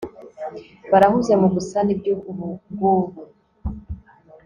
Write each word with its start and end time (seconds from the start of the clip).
barahuze 0.91 1.33
mugusana 1.41 1.89
ibyo 1.95 2.13
ubungubu 2.31 3.21